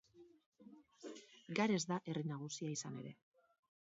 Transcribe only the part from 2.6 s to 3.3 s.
izan ere.